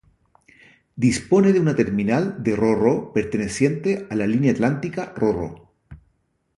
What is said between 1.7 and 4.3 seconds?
terminal de Ro-Ro perteneciente a la